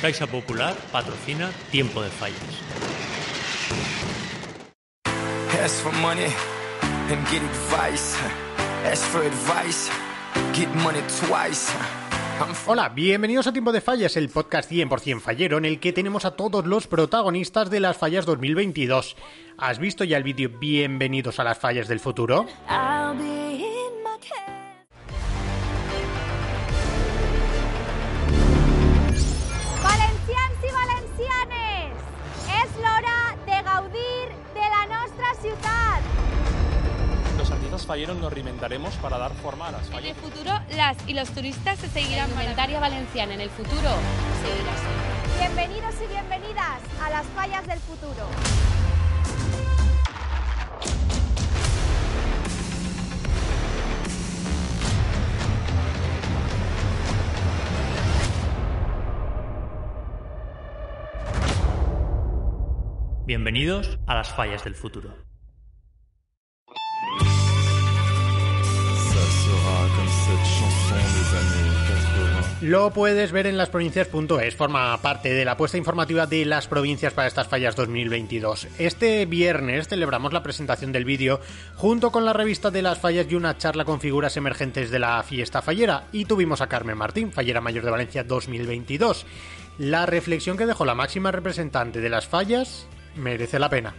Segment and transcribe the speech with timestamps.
[0.00, 2.36] Caixa Popular patrocina Tiempo de Fallas.
[5.64, 6.26] Ask for money
[7.10, 8.16] and get advice.
[8.84, 9.90] Ask for advice,
[10.54, 11.72] get money twice.
[12.38, 15.92] I'm f- Hola, bienvenidos a Tiempo de Fallas, el podcast 100% fallero en el que
[15.94, 19.16] tenemos a todos los protagonistas de las fallas 2022.
[19.56, 22.46] ¿Has visto ya el vídeo Bienvenidos a las fallas del futuro?
[22.68, 23.45] I'll be
[37.86, 40.16] Falleros nos reinventaremos para dar forma a las En el fallas.
[40.16, 42.28] futuro, las y los turistas se seguirán.
[42.30, 43.90] La indumentaria valenciana en el futuro
[44.42, 45.38] seguirá así.
[45.38, 48.26] Bienvenidos y bienvenidas a las fallas del futuro.
[63.26, 65.25] Bienvenidos a las fallas del futuro.
[72.62, 77.28] Lo puedes ver en lasprovincias.es, forma parte de la apuesta informativa de las provincias para
[77.28, 78.68] estas fallas 2022.
[78.78, 81.38] Este viernes celebramos la presentación del vídeo
[81.74, 85.22] junto con la revista de las fallas y una charla con figuras emergentes de la
[85.22, 89.26] fiesta fallera y tuvimos a Carmen Martín, fallera mayor de Valencia 2022.
[89.76, 93.94] La reflexión que dejó la máxima representante de las fallas merece la pena.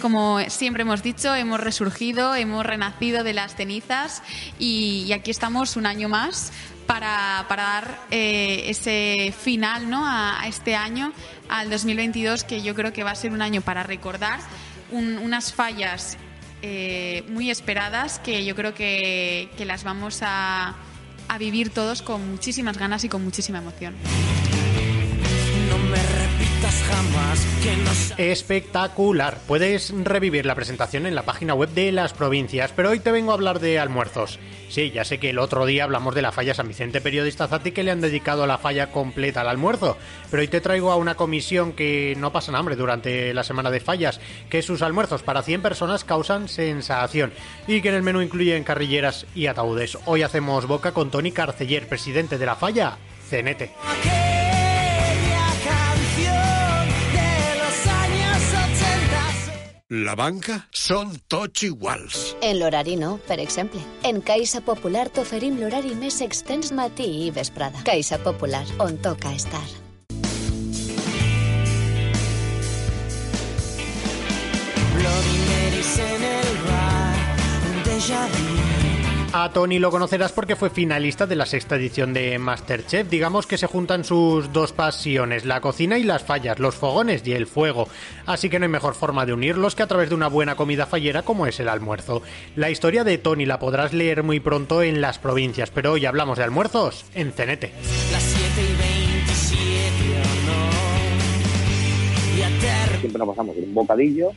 [0.00, 4.22] Como siempre hemos dicho, hemos resurgido, hemos renacido de las cenizas
[4.58, 6.52] y, aquí estamos un año más
[6.86, 10.04] para, dar eh, ese final ¿no?
[10.06, 11.12] a, este año,
[11.48, 14.38] al 2022, que yo creo que va a ser un año para recordar
[14.92, 16.16] un- unas fallas
[16.62, 20.76] eh, muy esperadas que yo creo que, las vamos a
[21.38, 23.94] vivir todos con muchísimas ganas y con muchísima emoción.
[28.18, 29.38] Espectacular.
[29.46, 33.30] Puedes revivir la presentación en la página web de las provincias, pero hoy te vengo
[33.30, 34.40] a hablar de almuerzos.
[34.68, 37.72] Sí, ya sé que el otro día hablamos de la falla San Vicente Periodista Zati
[37.72, 39.96] que le han dedicado la falla completa al almuerzo,
[40.30, 43.80] pero hoy te traigo a una comisión que no pasan hambre durante la semana de
[43.80, 44.20] fallas,
[44.50, 47.32] que sus almuerzos para 100 personas causan sensación
[47.66, 49.96] y que en el menú incluyen carrilleras y ataúdes.
[50.04, 52.98] Hoy hacemos boca con Tony Carceller, presidente de la falla,
[53.28, 53.70] Cenete.
[59.88, 62.34] La banca són tots iguals.
[62.44, 63.80] En l'horari no, per exemple.
[64.04, 67.80] En Caixa Popular t'oferim l'horari més extens matí i vesprada.
[67.88, 69.64] Caixa Popular, on toca estar.
[74.92, 77.16] Bloody Marys en el bar,
[77.72, 78.87] un déjà vu.
[79.30, 83.10] A Tony lo conocerás porque fue finalista de la sexta edición de Masterchef.
[83.10, 87.32] Digamos que se juntan sus dos pasiones, la cocina y las fallas, los fogones y
[87.32, 87.88] el fuego.
[88.24, 90.86] Así que no hay mejor forma de unirlos que a través de una buena comida
[90.86, 92.22] fallera como es el almuerzo.
[92.56, 96.38] La historia de Tony la podrás leer muy pronto en las provincias, pero hoy hablamos
[96.38, 97.72] de almuerzos en Cenete.
[98.10, 100.78] Las 7 y 27 o no.
[102.38, 102.98] Y aterra.
[102.98, 104.30] siempre nos pasamos en un bocadillo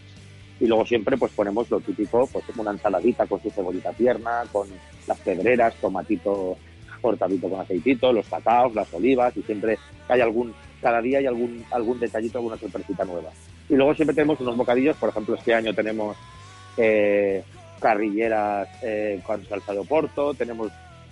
[0.62, 4.68] y luego siempre pues ponemos lo típico, pues una ensaladita con su cebolita tierna, con
[5.08, 6.56] las pedreras, tomatito
[7.02, 11.66] cortadito con aceitito, los cacaos, las olivas y siempre hay algún, cada día hay algún,
[11.72, 13.32] algún detallito, alguna sorpresita nueva.
[13.70, 16.16] Y luego siempre tenemos unos bocadillos, por ejemplo este año tenemos
[16.78, 17.44] eh,
[17.80, 19.84] carrilleras eh, con salsa de
[20.38, 20.72] tenemos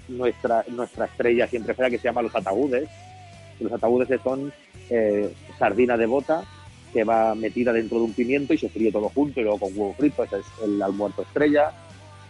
[0.09, 2.87] nuestra, nuestra estrella siempre fuera que se llama los ataúdes.
[3.59, 4.53] Los ataúdes son
[4.91, 6.43] eh, sardina de bota
[6.93, 9.69] que va metida dentro de un pimiento y se fríe todo junto y luego con
[9.71, 11.71] huevo frito, ese es el almuerzo estrella.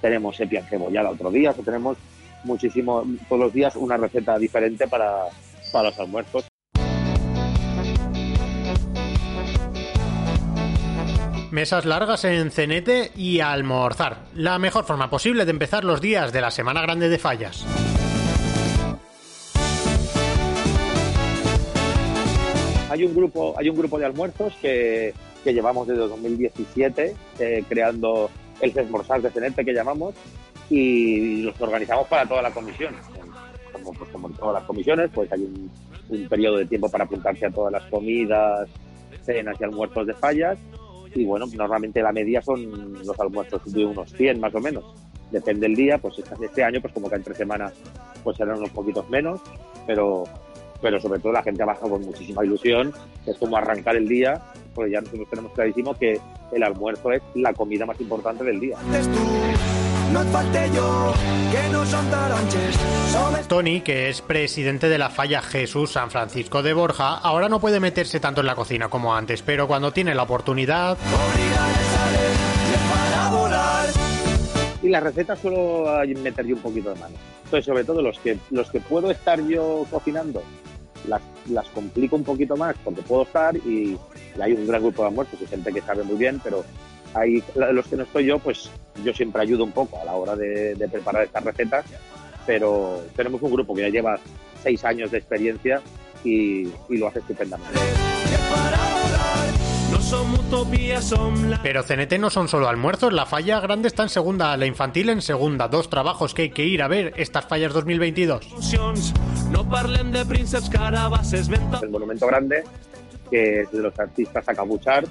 [0.02, 1.98] Tenemos sepia encebollada otro día, sea, tenemos
[2.44, 5.26] muchísimo, todos los días una receta diferente para,
[5.72, 6.46] para los almuerzos.
[11.52, 14.26] Mesas largas en Cenete y almorzar.
[14.36, 17.66] La mejor forma posible de empezar los días de la Semana Grande de Fallas.
[22.90, 25.14] Hay un grupo, hay un grupo de almuerzos que,
[25.44, 28.30] que llevamos desde 2017 eh, creando
[28.62, 30.16] el Fesmorzar de Cenete que llamamos
[30.70, 32.94] y los organizamos para toda la comisión.
[33.72, 35.72] como, pues, como en todas las comisiones, pues hay un,
[36.28, 38.68] periodo de tiempo para apuntarse a todas las comidas,
[39.24, 40.58] cenas y almuerzos de fallas.
[41.14, 44.84] Y bueno, normalmente la media son los almuerzos de unos 100 más o menos.
[45.32, 47.72] Depende del día, pues este año, pues como que entre semana,
[48.24, 49.40] pues serán unos poquitos menos,
[49.86, 50.24] pero,
[50.82, 52.94] pero sobre todo la gente abajo con muchísima ilusión.
[53.26, 54.42] Es como arrancar el día,
[54.74, 56.20] porque ya nosotros tenemos clarísimo que
[56.52, 58.78] el almuerzo es la comida más importante del día.
[63.48, 67.80] Tony, que es presidente de la falla Jesús San Francisco de Borja, ahora no puede
[67.80, 70.98] meterse tanto en la cocina como antes, pero cuando tiene la oportunidad,
[72.90, 73.88] para volar.
[74.82, 75.86] y las recetas suelo
[76.22, 77.16] meter yo un poquito de mano.
[77.46, 80.44] Entonces, sobre todo los que los que puedo estar yo cocinando,
[81.08, 83.98] las, las complico un poquito más porque puedo estar y,
[84.38, 86.64] y hay un gran grupo de almuerzos y gente que sabe muy bien, pero
[87.14, 88.70] hay los que no estoy yo, pues
[89.04, 91.86] yo siempre ayudo un poco a la hora de, de preparar estas recetas,
[92.46, 94.20] pero tenemos un grupo que ya lleva
[94.62, 95.82] seis años de experiencia
[96.24, 97.80] y, y lo hace estupendamente.
[101.62, 105.22] Pero CNT no son solo almuerzos, la falla grande está en segunda, la infantil en
[105.22, 108.48] segunda, dos trabajos que hay que ir a ver estas fallas 2022.
[108.52, 109.14] Emocions.
[109.52, 111.80] No parlem de prínceps, carabasses, venta...
[111.84, 112.64] El monumento grande,
[113.30, 115.06] que es de los artistas Acabuchar,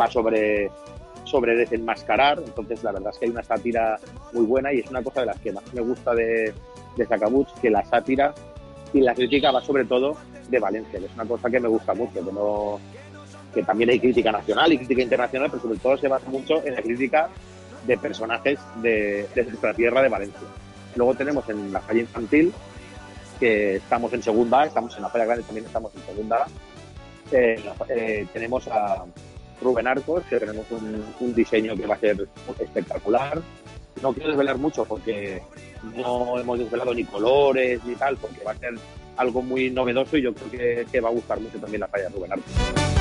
[0.00, 0.70] va sobre,
[1.24, 3.98] sobre desenmascarar, entonces la verdad es que hay una sátira
[4.32, 6.54] muy buena y es una cosa de las que más me gusta de,
[6.96, 8.32] de Sacabuch, que la sátira
[8.92, 10.16] y la crítica va sobre todo
[10.48, 12.78] de Valencia, que es una cosa que me gusta mucho, que no
[13.52, 16.74] que también hay crítica nacional y crítica internacional, pero sobre todo se basa mucho en
[16.74, 17.28] la crítica
[17.86, 20.40] de personajes de, de nuestra tierra de Valencia.
[20.96, 22.52] Luego tenemos en la falla infantil,
[23.38, 26.46] que estamos en segunda estamos en la falla grande, también estamos en segunda.
[27.32, 29.04] Eh, eh, tenemos a
[29.62, 33.40] Rubén Arcos, que tenemos un, un diseño que va a ser espectacular.
[34.02, 35.42] No quiero desvelar mucho porque
[35.96, 38.74] no hemos desvelado ni colores ni tal, porque va a ser
[39.16, 42.08] algo muy novedoso y yo creo que, que va a gustar mucho también la de
[42.08, 42.99] Rubén Arcos.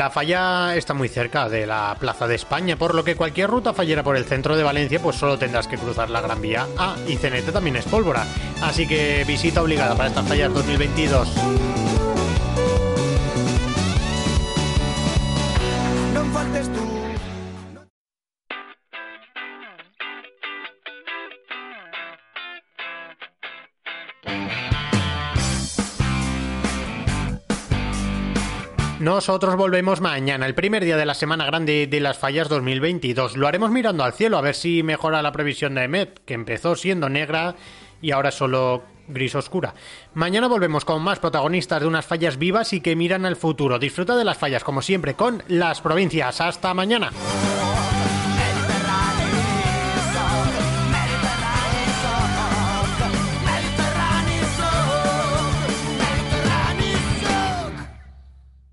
[0.00, 3.74] La falla está muy cerca de la Plaza de España, por lo que cualquier ruta
[3.74, 6.66] fallera por el centro de Valencia, pues solo tendrás que cruzar la Gran Vía.
[6.78, 8.24] Ah, y CNT también es pólvora.
[8.62, 11.28] Así que visita obligada para estas fallas 2022.
[16.14, 16.24] No
[29.00, 33.34] Nosotros volvemos mañana, el primer día de la semana grande de las fallas 2022.
[33.38, 36.76] Lo haremos mirando al cielo a ver si mejora la previsión de EMET, que empezó
[36.76, 37.54] siendo negra
[38.02, 39.72] y ahora solo gris oscura.
[40.12, 43.78] Mañana volvemos con más protagonistas de unas fallas vivas y que miran al futuro.
[43.78, 46.42] Disfruta de las fallas como siempre con las provincias.
[46.42, 47.10] Hasta mañana.